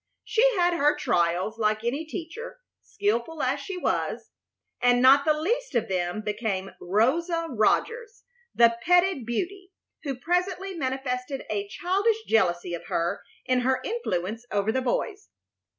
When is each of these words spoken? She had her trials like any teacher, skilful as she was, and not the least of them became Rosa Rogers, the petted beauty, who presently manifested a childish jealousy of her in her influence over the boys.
She 0.23 0.41
had 0.55 0.73
her 0.73 0.95
trials 0.97 1.59
like 1.59 1.83
any 1.83 2.05
teacher, 2.05 2.57
skilful 2.81 3.43
as 3.43 3.59
she 3.59 3.77
was, 3.77 4.31
and 4.81 4.99
not 4.99 5.25
the 5.25 5.33
least 5.33 5.75
of 5.75 5.89
them 5.89 6.21
became 6.23 6.71
Rosa 6.81 7.45
Rogers, 7.51 8.23
the 8.55 8.79
petted 8.81 9.27
beauty, 9.27 9.71
who 10.01 10.17
presently 10.19 10.73
manifested 10.73 11.43
a 11.51 11.67
childish 11.67 12.23
jealousy 12.25 12.73
of 12.73 12.87
her 12.87 13.21
in 13.45 13.59
her 13.59 13.79
influence 13.83 14.43
over 14.49 14.71
the 14.71 14.81
boys. 14.81 15.29